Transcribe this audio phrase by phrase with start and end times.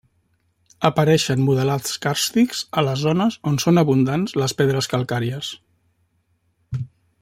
[0.87, 5.55] Apareixen modelats càrstics a les zones on són abundants les pedres calcàries.